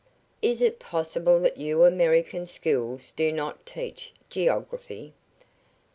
"Is 0.41 0.63
it 0.63 0.79
possible 0.79 1.39
that 1.41 1.59
your 1.59 1.85
American 1.85 2.47
schools 2.47 3.11
do 3.11 3.31
not 3.31 3.67
teach 3.67 4.13
geography? 4.31 5.13